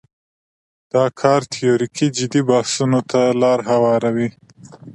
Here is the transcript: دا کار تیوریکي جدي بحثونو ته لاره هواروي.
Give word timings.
دا 0.93 1.03
کار 1.19 1.41
تیوریکي 1.53 2.07
جدي 2.17 2.41
بحثونو 2.49 3.01
ته 3.11 3.21
لاره 3.41 3.63
هواروي. 3.71 4.29